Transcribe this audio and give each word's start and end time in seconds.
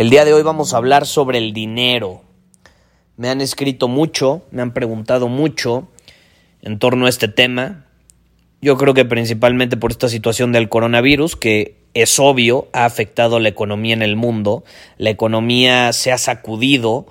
El 0.00 0.08
día 0.08 0.24
de 0.24 0.32
hoy 0.32 0.42
vamos 0.42 0.72
a 0.72 0.78
hablar 0.78 1.04
sobre 1.04 1.36
el 1.36 1.52
dinero. 1.52 2.22
Me 3.18 3.28
han 3.28 3.42
escrito 3.42 3.86
mucho, 3.86 4.40
me 4.50 4.62
han 4.62 4.72
preguntado 4.72 5.28
mucho 5.28 5.88
en 6.62 6.78
torno 6.78 7.04
a 7.04 7.10
este 7.10 7.28
tema. 7.28 7.84
Yo 8.62 8.78
creo 8.78 8.94
que 8.94 9.04
principalmente 9.04 9.76
por 9.76 9.90
esta 9.90 10.08
situación 10.08 10.52
del 10.52 10.70
coronavirus, 10.70 11.36
que 11.36 11.82
es 11.92 12.18
obvio, 12.18 12.68
ha 12.72 12.86
afectado 12.86 13.40
la 13.40 13.50
economía 13.50 13.92
en 13.92 14.00
el 14.00 14.16
mundo. 14.16 14.64
La 14.96 15.10
economía 15.10 15.92
se 15.92 16.12
ha 16.12 16.16
sacudido. 16.16 17.06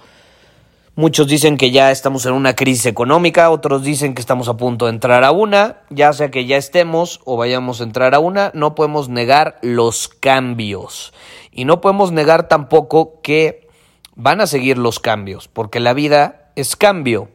Muchos 1.00 1.28
dicen 1.28 1.56
que 1.56 1.72
ya 1.72 1.92
estamos 1.92 2.26
en 2.26 2.34
una 2.34 2.58
crisis 2.58 2.86
económica, 2.86 3.52
otros 3.52 3.84
dicen 3.84 4.14
que 4.14 4.20
estamos 4.20 4.50
a 4.50 4.58
punto 4.58 4.84
de 4.84 4.92
entrar 4.92 5.24
a 5.24 5.32
una, 5.32 5.78
ya 5.90 6.12
sea 6.12 6.30
que 6.30 6.46
ya 6.46 6.58
estemos 6.58 7.22
o 7.24 7.38
vayamos 7.38 7.80
a 7.80 7.86
entrar 7.86 8.14
a 8.14 8.20
una, 8.20 8.52
no 8.54 8.76
podemos 8.76 9.08
negar 9.08 9.60
los 9.62 10.10
cambios. 10.10 11.14
Y 11.54 11.64
no 11.64 11.80
podemos 11.80 12.12
negar 12.12 12.50
tampoco 12.50 13.22
que 13.22 13.70
van 14.18 14.42
a 14.42 14.46
seguir 14.46 14.78
los 14.78 15.00
cambios, 15.00 15.48
porque 15.48 15.80
la 15.80 15.94
vida 15.94 16.52
es 16.58 16.76
cambio. 16.76 17.30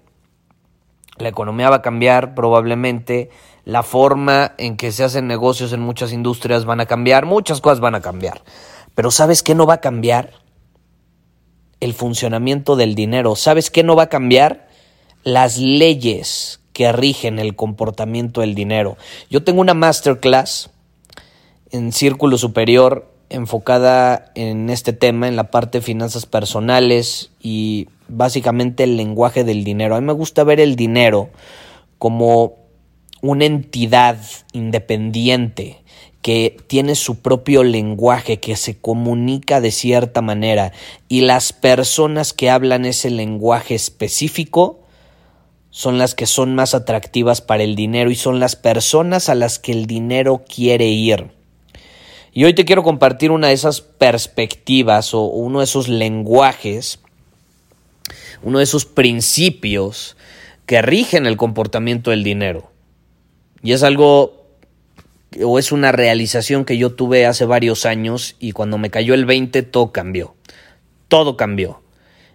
La 1.16 1.30
economía 1.30 1.70
va 1.70 1.76
a 1.76 1.82
cambiar 1.82 2.34
probablemente, 2.34 3.30
la 3.64 3.82
forma 3.82 4.52
en 4.58 4.76
que 4.76 4.92
se 4.92 5.04
hacen 5.04 5.26
negocios 5.26 5.72
en 5.72 5.80
muchas 5.80 6.12
industrias 6.12 6.66
van 6.66 6.80
a 6.80 6.86
cambiar, 6.86 7.24
muchas 7.24 7.62
cosas 7.62 7.80
van 7.80 7.94
a 7.94 8.02
cambiar. 8.02 8.42
Pero 8.94 9.10
¿sabes 9.10 9.42
qué 9.42 9.54
no 9.54 9.64
va 9.64 9.74
a 9.74 9.80
cambiar? 9.80 10.43
El 11.80 11.94
funcionamiento 11.94 12.76
del 12.76 12.94
dinero. 12.94 13.36
¿Sabes 13.36 13.70
qué 13.70 13.82
no 13.82 13.96
va 13.96 14.04
a 14.04 14.08
cambiar? 14.08 14.68
Las 15.22 15.58
leyes 15.58 16.60
que 16.72 16.92
rigen 16.92 17.38
el 17.38 17.56
comportamiento 17.56 18.40
del 18.40 18.54
dinero. 18.54 18.96
Yo 19.30 19.44
tengo 19.44 19.60
una 19.60 19.74
masterclass 19.74 20.70
en 21.70 21.92
Círculo 21.92 22.36
Superior 22.36 23.10
enfocada 23.30 24.32
en 24.34 24.70
este 24.70 24.92
tema, 24.92 25.28
en 25.28 25.36
la 25.36 25.50
parte 25.50 25.78
de 25.78 25.82
finanzas 25.82 26.26
personales 26.26 27.30
y 27.40 27.88
básicamente 28.08 28.84
el 28.84 28.96
lenguaje 28.96 29.44
del 29.44 29.64
dinero. 29.64 29.96
A 29.96 30.00
mí 30.00 30.06
me 30.06 30.12
gusta 30.12 30.44
ver 30.44 30.60
el 30.60 30.76
dinero 30.76 31.30
como 31.98 32.56
una 33.22 33.46
entidad 33.46 34.18
independiente 34.52 35.83
que 36.24 36.56
tiene 36.68 36.94
su 36.94 37.20
propio 37.20 37.62
lenguaje, 37.64 38.40
que 38.40 38.56
se 38.56 38.78
comunica 38.78 39.60
de 39.60 39.70
cierta 39.70 40.22
manera 40.22 40.72
y 41.06 41.20
las 41.20 41.52
personas 41.52 42.32
que 42.32 42.48
hablan 42.48 42.86
ese 42.86 43.10
lenguaje 43.10 43.74
específico 43.74 44.80
son 45.68 45.98
las 45.98 46.14
que 46.14 46.24
son 46.24 46.54
más 46.54 46.74
atractivas 46.74 47.42
para 47.42 47.62
el 47.62 47.76
dinero 47.76 48.10
y 48.10 48.14
son 48.14 48.40
las 48.40 48.56
personas 48.56 49.28
a 49.28 49.34
las 49.34 49.58
que 49.58 49.72
el 49.72 49.84
dinero 49.84 50.46
quiere 50.48 50.86
ir. 50.86 51.30
Y 52.32 52.44
hoy 52.44 52.54
te 52.54 52.64
quiero 52.64 52.82
compartir 52.82 53.30
una 53.30 53.48
de 53.48 53.52
esas 53.52 53.82
perspectivas 53.82 55.12
o 55.12 55.24
uno 55.24 55.58
de 55.58 55.66
esos 55.66 55.88
lenguajes, 55.88 57.00
uno 58.42 58.60
de 58.60 58.64
esos 58.64 58.86
principios 58.86 60.16
que 60.64 60.80
rigen 60.80 61.26
el 61.26 61.36
comportamiento 61.36 62.12
del 62.12 62.24
dinero. 62.24 62.70
Y 63.62 63.72
es 63.72 63.82
algo 63.82 64.43
o 65.42 65.58
es 65.58 65.72
una 65.72 65.92
realización 65.92 66.64
que 66.64 66.76
yo 66.78 66.94
tuve 66.94 67.26
hace 67.26 67.44
varios 67.44 67.86
años 67.86 68.36
y 68.38 68.52
cuando 68.52 68.78
me 68.78 68.90
cayó 68.90 69.14
el 69.14 69.24
20 69.24 69.62
todo 69.62 69.92
cambió. 69.92 70.34
Todo 71.08 71.36
cambió. 71.36 71.82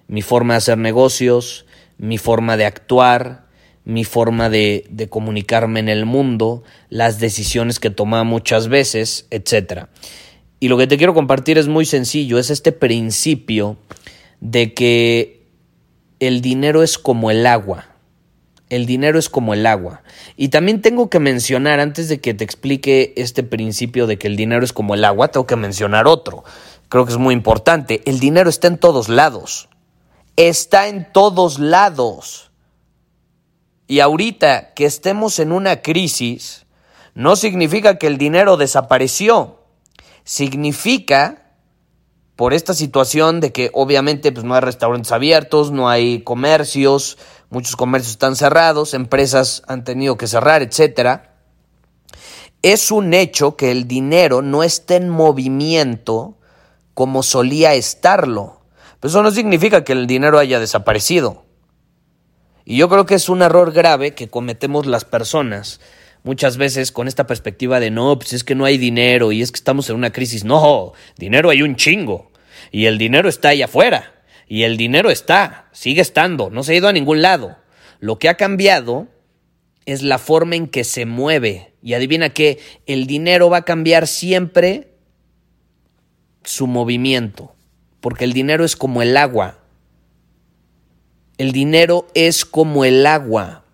Mi 0.07 0.21
forma 0.21 0.53
de 0.53 0.57
hacer 0.57 0.77
negocios, 0.77 1.65
mi 1.97 2.17
forma 2.17 2.57
de 2.57 2.65
actuar, 2.65 3.49
mi 3.85 4.03
forma 4.03 4.49
de, 4.49 5.07
comunicarme 5.09 5.79
en 5.79 5.89
el 5.89 6.05
mundo, 6.05 6.63
las 6.89 7.19
decisiones 7.19 7.79
que 7.79 7.89
tomaba 7.89 8.23
muchas 8.23 8.67
veces, 8.67 9.27
etc. 9.31 9.85
Y 10.59 10.67
lo 10.67 10.77
que 10.77 10.87
te 10.87 10.97
quiero 10.97 11.13
compartir 11.13 11.57
es 11.57 11.67
muy 11.67 11.85
sencillo, 11.85 12.37
es 12.37 12.49
este 12.49 12.71
principio 12.71 13.77
de 14.41 14.73
que 14.73 15.43
el 16.19 16.41
dinero 16.41 16.83
es 16.83 16.97
como 16.97 17.31
el 17.31 17.45
agua. 17.45 17.88
El 18.69 18.85
dinero 18.85 19.17
es 19.17 19.29
como 19.29 19.53
el 19.53 19.65
agua. 19.65 20.03
Y 20.37 20.49
también 20.49 20.81
tengo 20.81 21.09
que 21.09 21.19
mencionar, 21.19 21.79
antes 21.79 22.07
de 22.07 22.21
que 22.21 22.33
te 22.33 22.43
explique 22.43 23.13
este 23.17 23.43
principio 23.43 24.05
de 24.05 24.17
que 24.17 24.27
el 24.27 24.35
dinero 24.35 24.63
es 24.63 24.73
como 24.73 24.93
el 24.93 25.03
agua, 25.03 25.29
tengo 25.29 25.47
que 25.47 25.55
mencionar 25.55 26.07
otro. 26.07 26.43
Creo 26.87 27.05
que 27.05 27.11
es 27.11 27.17
muy 27.17 27.33
importante. 27.33 28.01
El 28.05 28.19
dinero 28.19 28.49
está 28.49 28.67
en 28.67 28.77
todos 28.77 29.09
lados. 29.09 29.69
Está 30.35 30.87
en 30.87 31.11
todos 31.11 31.59
lados. 31.59 32.51
Y 33.87 34.01
ahorita 34.01 34.73
que 34.75 34.85
estemos 34.85 35.39
en 35.39 35.51
una 35.51 35.81
crisis, 35.81 36.67
no 37.15 37.35
significa 37.35 37.97
que 37.97 38.05
el 38.05 38.19
dinero 38.19 38.55
desapareció. 38.55 39.63
Significa, 40.23 41.48
por 42.39 42.53
esta 42.53 42.73
situación 42.73 43.41
de 43.41 43.51
que 43.51 43.69
obviamente 43.73 44.31
pues, 44.31 44.45
no 44.45 44.55
hay 44.55 44.61
restaurantes 44.61 45.11
abiertos, 45.11 45.73
no 45.73 45.89
hay 45.89 46.21
comercios, 46.21 47.17
muchos 47.49 47.75
comercios 47.75 48.11
están 48.11 48.37
cerrados, 48.37 48.93
empresas 48.93 49.61
han 49.67 49.83
tenido 49.83 50.15
que 50.15 50.25
cerrar, 50.25 50.61
etc. 50.61 51.19
Es 52.61 52.91
un 52.91 53.13
hecho 53.13 53.57
que 53.57 53.71
el 53.71 53.89
dinero 53.89 54.41
no 54.41 54.63
esté 54.63 54.95
en 54.95 55.09
movimiento 55.09 56.37
como 56.93 57.23
solía 57.23 57.73
estarlo. 57.73 58.61
Pero 59.01 59.09
eso 59.09 59.21
no 59.21 59.31
significa 59.31 59.83
que 59.83 59.91
el 59.91 60.07
dinero 60.07 60.39
haya 60.39 60.61
desaparecido. 60.61 61.43
Y 62.63 62.77
yo 62.77 62.87
creo 62.87 63.05
que 63.05 63.15
es 63.15 63.27
un 63.27 63.41
error 63.41 63.73
grave 63.73 64.15
que 64.15 64.29
cometemos 64.29 64.85
las 64.85 65.03
personas 65.03 65.81
muchas 66.23 66.55
veces 66.55 66.93
con 66.93 67.09
esta 67.09 67.27
perspectiva 67.27 67.81
de 67.81 67.91
no, 67.91 68.17
pues 68.17 68.31
es 68.31 68.45
que 68.45 68.55
no 68.55 68.63
hay 68.63 68.77
dinero 68.77 69.33
y 69.33 69.41
es 69.41 69.51
que 69.51 69.57
estamos 69.57 69.89
en 69.89 69.97
una 69.97 70.13
crisis. 70.13 70.45
No, 70.45 70.93
dinero 71.17 71.49
hay 71.49 71.63
un 71.63 71.75
chingo. 71.75 72.28
Y 72.71 72.85
el 72.85 72.97
dinero 72.97 73.29
está 73.29 73.49
ahí 73.49 73.61
afuera. 73.61 74.23
Y 74.47 74.63
el 74.63 74.77
dinero 74.77 75.11
está, 75.11 75.69
sigue 75.71 76.01
estando, 76.01 76.49
no 76.49 76.63
se 76.63 76.73
ha 76.73 76.77
ido 76.77 76.87
a 76.87 76.93
ningún 76.93 77.21
lado. 77.21 77.57
Lo 77.99 78.17
que 78.17 78.29
ha 78.29 78.35
cambiado 78.35 79.07
es 79.85 80.01
la 80.01 80.17
forma 80.17 80.55
en 80.55 80.67
que 80.67 80.83
se 80.83 81.05
mueve. 81.05 81.73
Y 81.83 81.93
adivina 81.93 82.29
que 82.29 82.59
el 82.85 83.05
dinero 83.05 83.49
va 83.49 83.57
a 83.57 83.65
cambiar 83.65 84.07
siempre 84.07 84.93
su 86.43 86.67
movimiento. 86.67 87.55
Porque 88.01 88.23
el 88.23 88.33
dinero 88.33 88.65
es 88.65 88.75
como 88.75 89.01
el 89.01 89.17
agua. 89.17 89.59
El 91.37 91.51
dinero 91.51 92.07
es 92.15 92.43
como 92.43 92.85
el 92.85 93.05
agua. 93.05 93.65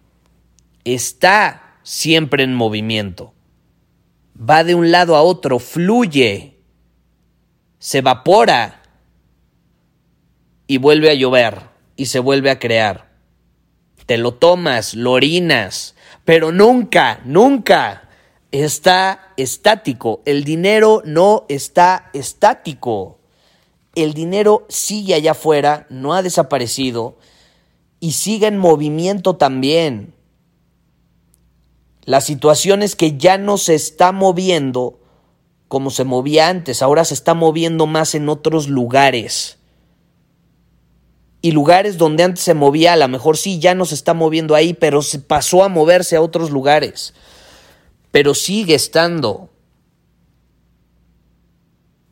Está 0.83 1.79
siempre 1.83 2.43
en 2.43 2.53
movimiento. 2.53 3.33
Va 4.37 4.63
de 4.63 4.75
un 4.75 4.91
lado 4.91 5.15
a 5.15 5.21
otro, 5.21 5.59
fluye, 5.59 6.54
se 7.85 7.99
evapora 7.99 8.81
y 10.65 10.79
vuelve 10.79 11.11
a 11.11 11.13
llover 11.13 11.69
y 11.95 12.07
se 12.07 12.17
vuelve 12.17 12.49
a 12.49 12.57
crear. 12.57 13.11
Te 14.07 14.17
lo 14.17 14.33
tomas, 14.33 14.95
lo 14.95 15.11
orinas, 15.11 15.93
pero 16.23 16.51
nunca, 16.51 17.21
nunca 17.25 18.09
está 18.49 19.33
estático. 19.37 20.23
El 20.25 20.43
dinero 20.43 21.03
no 21.05 21.45
está 21.47 22.09
estático. 22.13 23.19
El 23.93 24.15
dinero 24.15 24.65
sigue 24.67 25.13
allá 25.13 25.33
afuera, 25.33 25.85
no 25.91 26.15
ha 26.15 26.23
desaparecido 26.23 27.19
y 27.99 28.13
sigue 28.13 28.47
en 28.47 28.57
movimiento 28.57 29.35
también. 29.35 30.15
La 32.05 32.19
situación 32.19 32.81
es 32.81 32.95
que 32.95 33.15
ya 33.15 33.37
no 33.37 33.59
se 33.59 33.75
está 33.75 34.11
moviendo 34.11 35.04
como 35.67 35.89
se 35.89 36.03
movía 36.03 36.47
antes, 36.49 36.81
ahora 36.81 37.05
se 37.05 37.13
está 37.13 37.33
moviendo 37.33 37.87
más 37.87 38.15
en 38.15 38.29
otros 38.29 38.67
lugares. 38.67 39.57
y 41.41 41.51
lugares 41.51 41.99
donde 41.99 42.23
antes 42.23 42.43
se 42.43 42.55
movía, 42.55 42.93
a 42.93 42.97
lo 42.97 43.07
mejor 43.07 43.37
sí, 43.37 43.59
ya 43.59 43.75
no 43.75 43.85
se 43.85 43.93
está 43.93 44.15
moviendo 44.15 44.55
ahí, 44.55 44.73
pero 44.73 45.03
se 45.03 45.19
pasó 45.19 45.63
a 45.63 45.69
moverse 45.69 46.15
a 46.15 46.21
otros 46.21 46.49
lugares. 46.49 47.13
Pero 48.09 48.33
sigue 48.33 48.73
estando. 48.73 49.51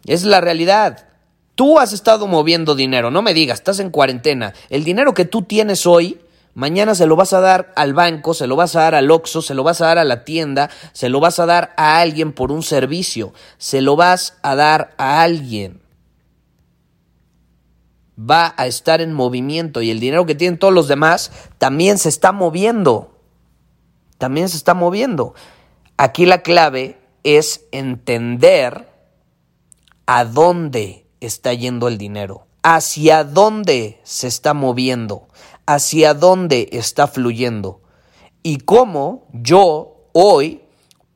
Es 0.05 0.23
la 0.23 0.39
realidad. 0.39 1.07
Tú 1.55 1.79
has 1.79 1.93
estado 1.93 2.27
moviendo 2.27 2.75
dinero, 2.75 3.09
no 3.09 3.23
me 3.23 3.33
digas, 3.33 3.57
estás 3.59 3.79
en 3.79 3.89
cuarentena. 3.89 4.53
El 4.69 4.83
dinero 4.83 5.15
que 5.15 5.25
tú 5.25 5.41
tienes 5.41 5.87
hoy, 5.87 6.19
mañana 6.53 6.95
se 6.95 7.05
lo 7.05 7.15
vas 7.15 7.33
a 7.33 7.39
dar 7.39 7.73
al 7.75 7.93
banco, 7.93 8.33
se 8.33 8.47
lo 8.47 8.55
vas 8.55 8.75
a 8.75 8.81
dar 8.81 8.95
al 8.95 9.11
Oxxo, 9.11 9.41
se 9.41 9.53
lo 9.53 9.63
vas 9.63 9.81
a 9.81 9.87
dar 9.87 9.97
a 9.97 10.03
la 10.03 10.23
tienda, 10.23 10.69
se 10.93 11.09
lo 11.09 11.19
vas 11.19 11.39
a 11.39 11.45
dar 11.45 11.73
a 11.77 11.99
alguien 11.99 12.33
por 12.33 12.51
un 12.51 12.63
servicio, 12.63 13.33
se 13.57 13.81
lo 13.81 13.95
vas 13.95 14.37
a 14.41 14.55
dar 14.55 14.93
a 14.97 15.21
alguien 15.21 15.83
va 18.17 18.53
a 18.57 18.67
estar 18.67 19.01
en 19.01 19.13
movimiento 19.13 19.81
y 19.81 19.89
el 19.89 19.99
dinero 19.99 20.25
que 20.25 20.35
tienen 20.35 20.59
todos 20.59 20.73
los 20.73 20.87
demás 20.87 21.31
también 21.57 21.97
se 21.97 22.09
está 22.09 22.31
moviendo. 22.31 23.17
También 24.17 24.49
se 24.49 24.57
está 24.57 24.73
moviendo. 24.73 25.33
Aquí 25.97 26.25
la 26.25 26.41
clave 26.41 26.99
es 27.23 27.65
entender 27.71 28.87
a 30.05 30.25
dónde 30.25 31.07
está 31.19 31.53
yendo 31.53 31.87
el 31.87 31.97
dinero, 31.97 32.47
hacia 32.61 33.23
dónde 33.23 33.99
se 34.03 34.27
está 34.27 34.53
moviendo, 34.53 35.27
hacia 35.65 36.13
dónde 36.13 36.69
está 36.71 37.07
fluyendo 37.07 37.81
y 38.43 38.57
cómo 38.59 39.27
yo 39.31 40.09
hoy 40.11 40.61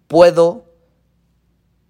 puedo 0.07 0.65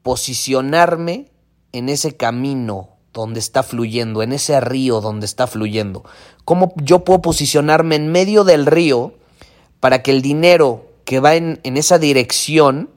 posicionarme 0.02 1.32
en 1.72 1.90
ese 1.90 2.16
camino 2.16 2.98
donde 3.14 3.40
está 3.40 3.64
fluyendo, 3.64 4.22
en 4.22 4.32
ese 4.32 4.60
río 4.60 5.02
donde 5.02 5.26
está 5.26 5.48
fluyendo. 5.48 6.04
¿Cómo 6.46 6.74
yo 6.78 7.04
puedo 7.04 7.22
posicionarme 7.22 7.96
en 7.96 8.12
medio 8.12 8.44
del 8.44 8.66
río 8.66 9.14
para 9.80 10.04
que 10.04 10.12
el 10.12 10.22
dinero 10.22 10.86
que 11.04 11.20
va 11.20 11.36
en, 11.36 11.60
esa 11.64 12.00
dirección 12.00 12.90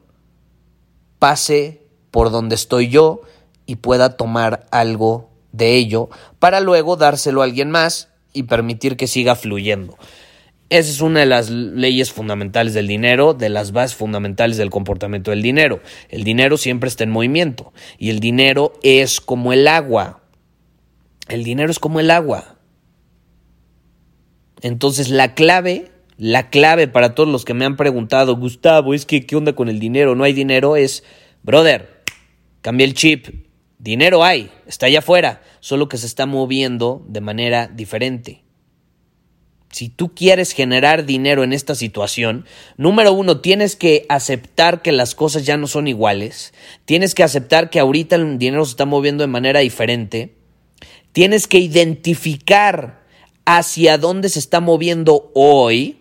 pase 1.19 1.83
por 2.11 2.31
donde 2.31 2.55
estoy 2.55 2.89
yo 2.89 3.23
y 3.67 3.77
pueda 3.77 4.17
tomar 4.17 4.67
algo 4.71 5.31
de 5.53 5.77
ello 5.77 6.11
para 6.39 6.61
luego 6.61 6.97
dárselo 6.97 7.41
a 7.41 7.45
alguien 7.45 7.71
más 7.71 8.10
y 8.33 8.45
permitir 8.45 8.97
que 8.97 9.07
siga 9.07 9.37
fluyendo? 9.37 9.97
Esa 10.71 10.89
es 10.89 11.01
una 11.01 11.21
de 11.21 11.27
las 11.27 11.51
leyes 11.51 12.13
fundamentales 12.13 12.75
del 12.75 12.87
dinero, 12.87 13.35
de 13.35 13.49
las 13.49 13.73
bases 13.73 13.97
fundamentales 13.97 14.57
del 14.57 14.71
comportamiento 14.71 15.33
del 15.33 15.43
dinero. 15.43 15.81
El 16.09 16.23
dinero 16.23 16.57
siempre 16.57 16.89
está 16.89 17.03
en 17.03 17.11
movimiento 17.11 17.73
y 17.99 18.11
el 18.11 18.21
dinero 18.21 18.75
es 18.85 19.21
como 19.21 19.53
el 19.53 19.67
agua. 19.67 20.23
El 21.27 21.43
dinero 21.43 21.73
es 21.73 21.81
como 21.81 21.99
el 21.99 22.13
agua. 22.13 22.57
Entonces 24.63 25.11
la 25.11 25.35
clave, 25.35 25.91
la 26.17 26.51
clave 26.51 26.87
para 26.87 27.17
todos 27.17 27.29
los 27.29 27.45
que 27.45 27.55
me 27.55 27.65
han 27.65 27.77
preguntado, 27.77 28.37
Gustavo, 28.37 28.95
es 28.95 29.07
que 29.07 29.27
¿qué 29.27 29.35
onda 29.35 29.55
con 29.55 29.69
el 29.69 29.81
dinero? 29.81 30.15
No 30.15 30.23
hay 30.23 30.33
dinero, 30.33 30.77
es, 30.77 31.03
brother, 31.43 32.05
cambia 32.61 32.85
el 32.85 32.95
chip. 32.95 33.27
Dinero 33.79 34.23
hay, 34.23 34.51
está 34.67 34.87
allá 34.87 34.99
afuera, 35.01 35.43
solo 35.61 35.89
que 35.89 35.99
se 35.99 36.07
está 36.07 36.27
moviendo 36.27 37.05
de 37.07 37.21
manera 37.21 37.69
diferente. 37.69 38.43
Si 39.73 39.89
tú 39.89 40.15
quieres 40.15 40.53
generar 40.53 41.07
dinero 41.07 41.45
en 41.45 41.53
esta 41.53 41.77
situación, 41.77 42.45
número 42.77 43.13
uno, 43.13 43.41
tienes 43.41 43.77
que 43.77 44.05
aceptar 44.09 44.83
que 44.83 44.91
las 44.91 45.15
cosas 45.15 45.47
ya 45.47 45.57
no 45.57 45.69
son 45.69 45.87
iguales, 45.87 46.53
tienes 46.87 47.15
que 47.15 47.23
aceptar 47.23 47.71
que 47.71 47.79
ahorita 47.79 48.17
el 48.17 48.37
dinero 48.39 48.65
se 48.65 48.73
está 48.73 48.85
moviendo 48.85 49.23
de 49.23 49.29
manera 49.29 49.61
diferente, 49.61 50.35
tienes 51.13 51.47
que 51.47 51.59
identificar 51.59 53.05
hacia 53.45 53.97
dónde 53.97 54.29
se 54.29 54.41
está 54.41 54.61
moviendo 54.61 55.31
hoy 55.35 55.99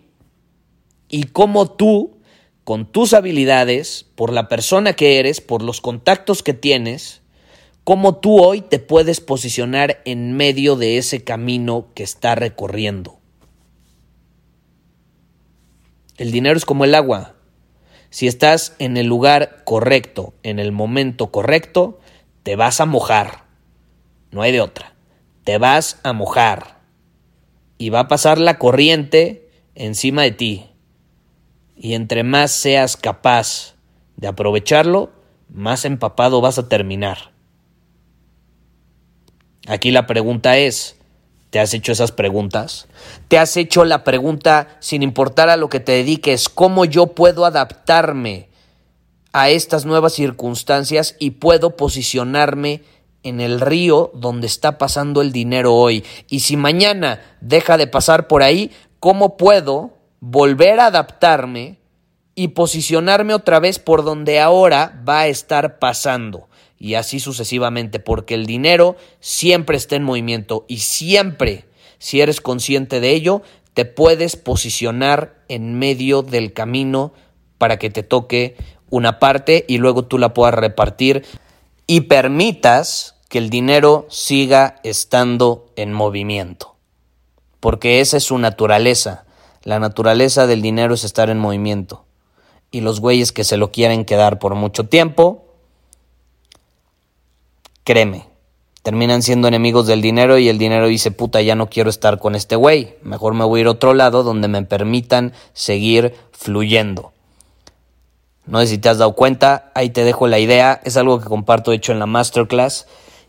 y 1.08 1.24
cómo 1.24 1.70
tú, 1.70 2.18
con 2.64 2.90
tus 2.90 3.12
habilidades, 3.14 4.06
por 4.16 4.32
la 4.32 4.48
persona 4.48 4.94
que 4.94 5.20
eres, 5.20 5.40
por 5.40 5.62
los 5.62 5.80
contactos 5.80 6.42
que 6.42 6.54
tienes, 6.54 7.19
cómo 7.84 8.16
tú 8.16 8.40
hoy 8.42 8.60
te 8.60 8.78
puedes 8.78 9.20
posicionar 9.20 10.00
en 10.04 10.36
medio 10.36 10.76
de 10.76 10.98
ese 10.98 11.24
camino 11.24 11.88
que 11.94 12.02
está 12.02 12.34
recorriendo. 12.34 13.18
El 16.16 16.32
dinero 16.32 16.56
es 16.56 16.64
como 16.64 16.84
el 16.84 16.94
agua. 16.94 17.34
Si 18.10 18.26
estás 18.26 18.74
en 18.78 18.96
el 18.96 19.06
lugar 19.06 19.62
correcto, 19.64 20.34
en 20.42 20.58
el 20.58 20.72
momento 20.72 21.30
correcto, 21.30 21.98
te 22.42 22.56
vas 22.56 22.80
a 22.80 22.86
mojar. 22.86 23.44
No 24.30 24.42
hay 24.42 24.52
de 24.52 24.60
otra. 24.60 24.94
Te 25.44 25.58
vas 25.58 25.98
a 26.02 26.12
mojar. 26.12 26.80
Y 27.78 27.88
va 27.88 28.00
a 28.00 28.08
pasar 28.08 28.38
la 28.38 28.58
corriente 28.58 29.48
encima 29.74 30.22
de 30.22 30.32
ti. 30.32 30.70
Y 31.74 31.94
entre 31.94 32.22
más 32.22 32.50
seas 32.50 32.98
capaz 32.98 33.76
de 34.16 34.28
aprovecharlo, 34.28 35.10
más 35.48 35.86
empapado 35.86 36.42
vas 36.42 36.58
a 36.58 36.68
terminar. 36.68 37.29
Aquí 39.70 39.92
la 39.92 40.08
pregunta 40.08 40.58
es, 40.58 40.96
¿Te 41.50 41.60
has 41.60 41.74
hecho 41.74 41.92
esas 41.92 42.10
preguntas? 42.10 42.88
¿Te 43.28 43.38
has 43.38 43.56
hecho 43.56 43.84
la 43.84 44.02
pregunta, 44.02 44.66
sin 44.80 45.02
importar 45.02 45.48
a 45.48 45.56
lo 45.56 45.68
que 45.68 45.78
te 45.78 45.92
dediques, 45.92 46.48
cómo 46.48 46.84
yo 46.84 47.08
puedo 47.08 47.44
adaptarme 47.44 48.48
a 49.32 49.50
estas 49.50 49.84
nuevas 49.84 50.12
circunstancias 50.12 51.14
y 51.18 51.32
puedo 51.32 51.76
posicionarme 51.76 52.82
en 53.22 53.40
el 53.40 53.60
río 53.60 54.10
donde 54.14 54.48
está 54.48 54.76
pasando 54.76 55.22
el 55.22 55.30
dinero 55.30 55.74
hoy? 55.74 56.04
Y 56.28 56.40
si 56.40 56.56
mañana 56.56 57.20
deja 57.40 57.76
de 57.76 57.86
pasar 57.86 58.26
por 58.26 58.42
ahí, 58.42 58.72
¿cómo 58.98 59.36
puedo 59.36 59.90
volver 60.18 60.80
a 60.80 60.86
adaptarme 60.86 61.78
y 62.34 62.48
posicionarme 62.48 63.34
otra 63.34 63.60
vez 63.60 63.78
por 63.78 64.04
donde 64.04 64.40
ahora 64.40 65.00
va 65.08 65.20
a 65.20 65.28
estar 65.28 65.78
pasando? 65.78 66.49
Y 66.80 66.94
así 66.94 67.20
sucesivamente, 67.20 68.00
porque 68.00 68.34
el 68.34 68.46
dinero 68.46 68.96
siempre 69.20 69.76
está 69.76 69.96
en 69.96 70.02
movimiento 70.02 70.64
y 70.66 70.78
siempre, 70.78 71.66
si 71.98 72.22
eres 72.22 72.40
consciente 72.40 73.00
de 73.00 73.10
ello, 73.10 73.42
te 73.74 73.84
puedes 73.84 74.36
posicionar 74.36 75.44
en 75.48 75.78
medio 75.78 76.22
del 76.22 76.54
camino 76.54 77.12
para 77.58 77.78
que 77.78 77.90
te 77.90 78.02
toque 78.02 78.56
una 78.88 79.18
parte 79.18 79.66
y 79.68 79.76
luego 79.76 80.06
tú 80.06 80.16
la 80.16 80.32
puedas 80.32 80.54
repartir 80.54 81.26
y 81.86 82.02
permitas 82.02 83.16
que 83.28 83.36
el 83.36 83.50
dinero 83.50 84.06
siga 84.08 84.80
estando 84.82 85.66
en 85.76 85.92
movimiento. 85.92 86.76
Porque 87.60 88.00
esa 88.00 88.16
es 88.16 88.24
su 88.24 88.38
naturaleza. 88.38 89.26
La 89.64 89.78
naturaleza 89.78 90.46
del 90.46 90.62
dinero 90.62 90.94
es 90.94 91.04
estar 91.04 91.28
en 91.28 91.38
movimiento. 91.38 92.06
Y 92.70 92.80
los 92.80 93.00
güeyes 93.00 93.32
que 93.32 93.44
se 93.44 93.58
lo 93.58 93.70
quieren 93.70 94.06
quedar 94.06 94.38
por 94.38 94.54
mucho 94.54 94.86
tiempo, 94.86 95.49
créeme, 97.90 98.28
terminan 98.84 99.20
siendo 99.20 99.48
enemigos 99.48 99.88
del 99.88 100.00
dinero 100.00 100.38
y 100.38 100.48
el 100.48 100.58
dinero 100.58 100.86
dice, 100.86 101.10
puta, 101.10 101.42
ya 101.42 101.56
no 101.56 101.68
quiero 101.68 101.90
estar 101.90 102.20
con 102.20 102.36
este 102.36 102.54
güey, 102.54 102.94
mejor 103.02 103.34
me 103.34 103.44
voy 103.44 103.58
a 103.58 103.60
ir 103.62 103.66
a 103.66 103.72
otro 103.72 103.94
lado 103.94 104.22
donde 104.22 104.46
me 104.46 104.62
permitan 104.62 105.32
seguir 105.54 106.14
fluyendo. 106.30 107.10
No 108.46 108.60
sé 108.60 108.68
si 108.68 108.78
te 108.78 108.88
has 108.90 108.98
dado 108.98 109.16
cuenta, 109.16 109.72
ahí 109.74 109.90
te 109.90 110.04
dejo 110.04 110.28
la 110.28 110.38
idea, 110.38 110.80
es 110.84 110.96
algo 110.96 111.18
que 111.18 111.26
comparto 111.26 111.72
hecho 111.72 111.90
en 111.90 111.98
la 111.98 112.06
masterclass 112.06 112.86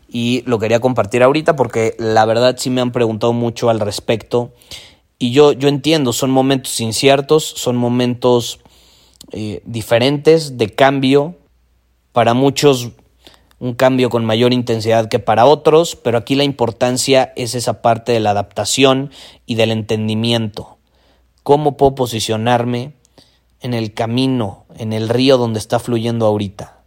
y 0.08 0.44
lo 0.46 0.60
quería 0.60 0.78
compartir 0.78 1.24
ahorita 1.24 1.56
porque 1.56 1.96
la 1.98 2.24
verdad 2.24 2.54
sí 2.56 2.70
me 2.70 2.82
han 2.82 2.92
preguntado 2.92 3.32
mucho 3.32 3.68
al 3.68 3.80
respecto 3.80 4.52
y 5.18 5.32
yo, 5.32 5.50
yo 5.50 5.66
entiendo, 5.66 6.12
son 6.12 6.30
momentos 6.30 6.78
inciertos, 6.80 7.42
son 7.44 7.74
momentos 7.74 8.60
eh, 9.32 9.60
diferentes 9.64 10.56
de 10.56 10.72
cambio, 10.72 11.34
para 12.12 12.34
muchos 12.34 12.92
un 13.62 13.74
cambio 13.74 14.10
con 14.10 14.24
mayor 14.24 14.52
intensidad 14.52 15.08
que 15.08 15.20
para 15.20 15.46
otros, 15.46 15.94
pero 15.94 16.18
aquí 16.18 16.34
la 16.34 16.42
importancia 16.42 17.32
es 17.36 17.54
esa 17.54 17.80
parte 17.80 18.10
de 18.10 18.18
la 18.18 18.30
adaptación 18.30 19.12
y 19.46 19.54
del 19.54 19.70
entendimiento. 19.70 20.78
¿Cómo 21.44 21.76
puedo 21.76 21.94
posicionarme 21.94 22.94
en 23.60 23.72
el 23.72 23.94
camino, 23.94 24.66
en 24.78 24.92
el 24.92 25.08
río 25.08 25.38
donde 25.38 25.60
está 25.60 25.78
fluyendo 25.78 26.26
ahorita? 26.26 26.82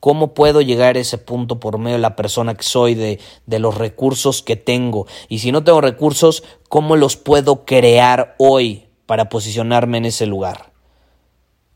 ¿Cómo 0.00 0.32
puedo 0.32 0.62
llegar 0.62 0.96
a 0.96 1.00
ese 1.00 1.18
punto 1.18 1.60
por 1.60 1.76
medio 1.76 1.96
de 1.96 2.02
la 2.02 2.16
persona 2.16 2.54
que 2.54 2.62
soy, 2.62 2.94
de, 2.94 3.20
de 3.44 3.58
los 3.58 3.76
recursos 3.76 4.42
que 4.42 4.56
tengo? 4.56 5.06
Y 5.28 5.40
si 5.40 5.52
no 5.52 5.62
tengo 5.62 5.82
recursos, 5.82 6.42
¿cómo 6.70 6.96
los 6.96 7.18
puedo 7.18 7.66
crear 7.66 8.34
hoy 8.38 8.86
para 9.04 9.28
posicionarme 9.28 9.98
en 9.98 10.06
ese 10.06 10.24
lugar? 10.24 10.72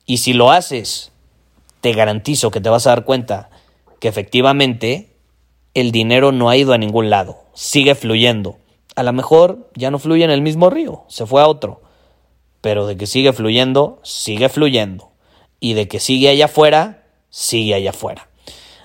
Y 0.06 0.16
si 0.18 0.32
lo 0.32 0.50
haces, 0.50 1.12
te 1.82 1.92
garantizo 1.92 2.50
que 2.50 2.62
te 2.62 2.70
vas 2.70 2.86
a 2.86 2.90
dar 2.90 3.04
cuenta 3.04 3.50
que 4.02 4.08
efectivamente 4.08 5.14
el 5.74 5.92
dinero 5.92 6.32
no 6.32 6.50
ha 6.50 6.56
ido 6.56 6.72
a 6.72 6.78
ningún 6.78 7.08
lado, 7.08 7.44
sigue 7.54 7.94
fluyendo. 7.94 8.58
A 8.96 9.04
lo 9.04 9.12
mejor 9.12 9.70
ya 9.76 9.92
no 9.92 10.00
fluye 10.00 10.24
en 10.24 10.32
el 10.32 10.42
mismo 10.42 10.70
río, 10.70 11.04
se 11.06 11.24
fue 11.24 11.40
a 11.40 11.46
otro, 11.46 11.82
pero 12.60 12.88
de 12.88 12.96
que 12.96 13.06
sigue 13.06 13.32
fluyendo, 13.32 14.00
sigue 14.02 14.48
fluyendo. 14.48 15.12
Y 15.60 15.74
de 15.74 15.86
que 15.86 16.00
sigue 16.00 16.30
allá 16.30 16.46
afuera, 16.46 17.04
sigue 17.30 17.74
allá 17.74 17.90
afuera. 17.90 18.28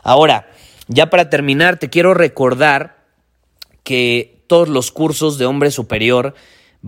Ahora, 0.03 0.51
ya 0.87 1.09
para 1.09 1.31
terminar, 1.31 1.79
te 1.79 1.89
quiero 1.89 2.13
recordar 2.13 3.03
que 3.81 4.43
todos 4.45 4.69
los 4.69 4.91
cursos 4.91 5.39
de 5.39 5.47
hombre 5.47 5.71
superior 5.71 6.35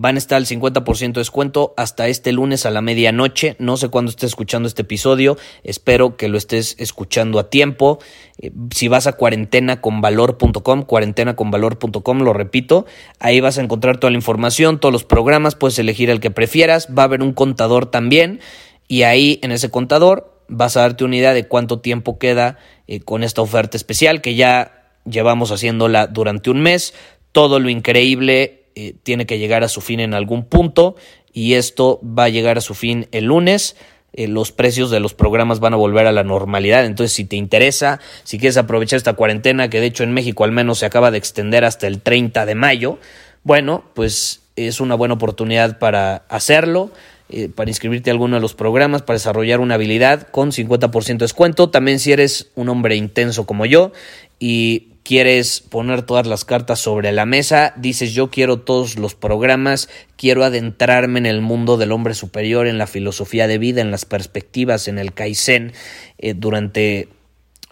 van 0.00 0.14
a 0.14 0.18
estar 0.18 0.38
al 0.38 0.46
50% 0.46 1.12
de 1.12 1.20
descuento 1.20 1.74
hasta 1.76 2.08
este 2.08 2.32
lunes 2.32 2.64
a 2.64 2.70
la 2.70 2.80
medianoche. 2.80 3.54
No 3.58 3.76
sé 3.76 3.88
cuándo 3.88 4.08
estés 4.08 4.30
escuchando 4.30 4.66
este 4.66 4.80
episodio, 4.80 5.36
espero 5.62 6.16
que 6.16 6.28
lo 6.28 6.38
estés 6.38 6.74
escuchando 6.78 7.38
a 7.38 7.50
tiempo. 7.50 7.98
Eh, 8.40 8.50
si 8.74 8.88
vas 8.88 9.06
a 9.06 9.12
cuarentenaconvalor.com, 9.12 10.84
cuarentenaconvalor.com, 10.84 12.18
lo 12.22 12.32
repito, 12.32 12.86
ahí 13.18 13.40
vas 13.40 13.58
a 13.58 13.60
encontrar 13.60 13.98
toda 13.98 14.10
la 14.10 14.16
información, 14.16 14.80
todos 14.80 14.92
los 14.92 15.04
programas, 15.04 15.54
puedes 15.54 15.78
elegir 15.78 16.08
el 16.08 16.20
que 16.20 16.30
prefieras, 16.30 16.88
va 16.96 17.02
a 17.02 17.04
haber 17.04 17.22
un 17.22 17.34
contador 17.34 17.84
también 17.84 18.40
y 18.88 19.02
ahí 19.02 19.38
en 19.42 19.52
ese 19.52 19.70
contador 19.70 20.42
vas 20.48 20.78
a 20.78 20.80
darte 20.80 21.04
una 21.04 21.16
idea 21.16 21.34
de 21.34 21.46
cuánto 21.46 21.80
tiempo 21.80 22.18
queda 22.18 22.56
eh, 22.86 23.00
con 23.00 23.22
esta 23.22 23.42
oferta 23.42 23.76
especial 23.76 24.22
que 24.22 24.34
ya 24.34 24.94
llevamos 25.04 25.52
haciéndola 25.52 26.06
durante 26.06 26.48
un 26.48 26.62
mes. 26.62 26.94
Todo 27.32 27.60
lo 27.60 27.68
increíble 27.68 28.59
eh, 28.74 28.94
tiene 29.02 29.26
que 29.26 29.38
llegar 29.38 29.64
a 29.64 29.68
su 29.68 29.80
fin 29.80 30.00
en 30.00 30.14
algún 30.14 30.44
punto 30.44 30.96
y 31.32 31.54
esto 31.54 32.00
va 32.02 32.24
a 32.24 32.28
llegar 32.28 32.58
a 32.58 32.60
su 32.60 32.74
fin 32.74 33.08
el 33.12 33.26
lunes. 33.26 33.76
Eh, 34.12 34.26
los 34.26 34.50
precios 34.50 34.90
de 34.90 34.98
los 34.98 35.14
programas 35.14 35.60
van 35.60 35.74
a 35.74 35.76
volver 35.76 36.06
a 36.06 36.12
la 36.12 36.24
normalidad. 36.24 36.84
Entonces, 36.84 37.12
si 37.12 37.24
te 37.24 37.36
interesa, 37.36 38.00
si 38.24 38.38
quieres 38.38 38.56
aprovechar 38.56 38.96
esta 38.96 39.12
cuarentena, 39.12 39.70
que 39.70 39.80
de 39.80 39.86
hecho 39.86 40.02
en 40.02 40.12
México 40.12 40.44
al 40.44 40.52
menos 40.52 40.78
se 40.78 40.86
acaba 40.86 41.10
de 41.10 41.18
extender 41.18 41.64
hasta 41.64 41.86
el 41.86 42.00
30 42.00 42.46
de 42.46 42.54
mayo, 42.54 42.98
bueno, 43.44 43.84
pues 43.94 44.42
es 44.56 44.80
una 44.80 44.94
buena 44.94 45.14
oportunidad 45.14 45.78
para 45.78 46.24
hacerlo. 46.28 46.90
Eh, 47.32 47.48
para 47.48 47.70
inscribirte 47.70 48.10
a 48.10 48.12
alguno 48.12 48.34
de 48.34 48.40
los 48.40 48.54
programas, 48.54 49.02
para 49.02 49.14
desarrollar 49.14 49.60
una 49.60 49.76
habilidad 49.76 50.26
con 50.32 50.50
50% 50.50 51.18
de 51.18 51.24
descuento. 51.24 51.70
También 51.70 52.00
si 52.00 52.10
eres 52.10 52.50
un 52.56 52.68
hombre 52.68 52.96
intenso 52.96 53.46
como 53.46 53.66
yo 53.66 53.92
y 54.40 54.88
quieres 55.10 55.60
poner 55.60 56.02
todas 56.02 56.28
las 56.28 56.44
cartas 56.44 56.78
sobre 56.78 57.10
la 57.10 57.26
mesa, 57.26 57.74
dices 57.76 58.14
yo 58.14 58.30
quiero 58.30 58.60
todos 58.60 58.96
los 58.96 59.16
programas, 59.16 59.88
quiero 60.14 60.44
adentrarme 60.44 61.18
en 61.18 61.26
el 61.26 61.40
mundo 61.40 61.76
del 61.76 61.90
hombre 61.90 62.14
superior, 62.14 62.68
en 62.68 62.78
la 62.78 62.86
filosofía 62.86 63.48
de 63.48 63.58
vida, 63.58 63.80
en 63.80 63.90
las 63.90 64.04
perspectivas, 64.04 64.86
en 64.86 65.00
el 65.00 65.12
Kaizen 65.12 65.72
eh, 66.18 66.34
durante 66.34 67.08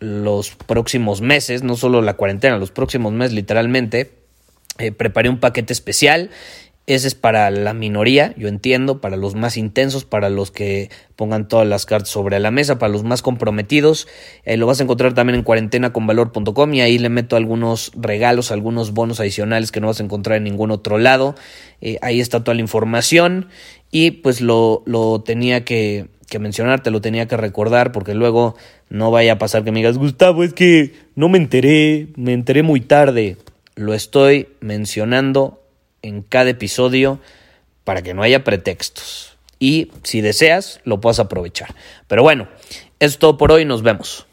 los 0.01 0.57
próximos 0.57 1.21
meses, 1.21 1.63
no 1.63 1.77
solo 1.77 2.03
la 2.03 2.15
cuarentena, 2.15 2.59
los 2.59 2.73
próximos 2.73 3.13
meses 3.13 3.35
literalmente. 3.35 4.15
Eh, 4.79 4.91
preparé 4.91 5.29
un 5.29 5.39
paquete 5.39 5.73
especial 5.73 6.31
ese 6.89 7.07
es 7.07 7.15
para 7.15 7.51
la 7.51 7.75
minoría, 7.75 8.35
yo 8.39 8.49
entiendo, 8.49 9.03
para 9.03 9.19
los 9.19 9.35
más 9.35 9.59
intensos, 9.59 10.07
para 10.07 10.31
los 10.31 10.51
que 10.51 10.89
pongan 11.17 11.47
todas 11.47 11.69
las 11.69 11.85
cartas 11.85 12.09
sobre 12.09 12.41
la 12.41 12.51
mesa, 12.51 12.79
para 12.79 12.91
los 12.91 13.05
más 13.05 13.21
comprometidos. 13.21 14.09
Eh, 14.47 14.57
lo 14.57 14.67
vas 14.67 14.81
a 14.81 14.85
encontrar 14.85 15.13
también 15.13 15.39
en 15.39 15.45
cuarentenaconvalor.com 15.45 16.73
y 16.73 16.81
ahí 16.81 16.97
le 16.97 17.11
meto 17.11 17.37
algunos 17.37 17.93
regalos, 17.95 18.51
algunos 18.53 18.95
bonos 18.95 19.21
adicionales 19.21 19.71
que 19.71 19.83
no 19.83 19.89
vas 19.89 20.01
a 20.01 20.05
encontrar 20.05 20.39
en 20.39 20.45
ningún 20.45 20.71
otro 20.71 20.97
lado. 20.97 21.35
Eh, 21.83 21.99
ahí 22.01 22.21
está 22.21 22.43
toda 22.43 22.55
la 22.55 22.63
información 22.63 23.49
y 23.91 24.13
pues 24.13 24.41
lo, 24.41 24.83
lo 24.87 25.21
tenía 25.21 25.67
que, 25.67 26.07
que 26.27 26.39
mencionar, 26.39 26.83
te 26.83 26.91
lo 26.91 27.03
tenía 27.03 27.29
que 27.29 27.37
recordar 27.37 27.93
porque 27.93 28.15
luego 28.15 28.57
no 28.89 29.11
vaya 29.11 29.35
a 29.35 29.39
pasar 29.39 29.63
que 29.63 29.73
me 29.73 29.81
digas, 29.81 29.99
Gustavo, 29.99 30.43
es 30.43 30.55
que 30.55 30.95
no 31.17 31.29
me 31.29 31.37
enteré, 31.37 32.09
me 32.17 32.33
enteré 32.33 32.63
muy 32.63 32.81
tarde. 32.81 33.37
Lo 33.75 33.93
estoy 33.93 34.49
mencionando 34.61 35.61
en 36.03 36.23
cada 36.23 36.51
episodio 36.51 37.21
para 37.85 38.03
que 38.03 38.15
no 38.15 38.23
haya 38.23 38.45
pretextos. 38.45 39.37
Y 39.59 39.91
si 40.05 40.21
deseas, 40.21 40.81
lo 40.85 41.01
puedas 41.01 41.19
aprovechar. 41.19 41.75
Pero 42.07 42.23
bueno, 42.23 42.49
es 43.01 43.19
todo 43.19 43.37
por 43.37 43.53
hoy. 43.53 43.65
Nos 43.65 43.83
vemos. 43.83 44.27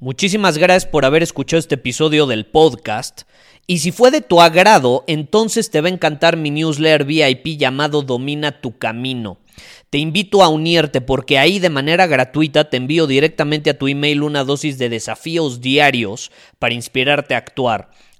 Muchísimas 0.00 0.58
gracias 0.58 0.90
por 0.90 1.04
haber 1.04 1.22
escuchado 1.22 1.58
este 1.58 1.74
episodio 1.74 2.26
del 2.26 2.46
podcast. 2.46 3.22
Y 3.66 3.80
si 3.80 3.92
fue 3.92 4.10
de 4.10 4.20
tu 4.20 4.40
agrado, 4.40 5.04
entonces 5.06 5.70
te 5.70 5.80
va 5.80 5.88
a 5.88 5.92
encantar 5.92 6.36
mi 6.36 6.50
newsletter 6.50 7.04
VIP 7.04 7.58
llamado 7.58 8.02
Domina 8.02 8.60
tu 8.60 8.78
Camino. 8.78 9.38
Te 9.90 9.98
invito 9.98 10.42
a 10.42 10.48
unirte 10.48 11.00
porque 11.00 11.38
ahí 11.38 11.58
de 11.58 11.68
manera 11.68 12.06
gratuita 12.06 12.70
te 12.70 12.76
envío 12.76 13.06
directamente 13.06 13.70
a 13.70 13.78
tu 13.78 13.88
email 13.88 14.22
una 14.22 14.44
dosis 14.44 14.78
de 14.78 14.88
desafíos 14.88 15.60
diarios 15.60 16.30
para 16.58 16.74
inspirarte 16.74 17.34
a 17.34 17.38
actuar. 17.38 17.90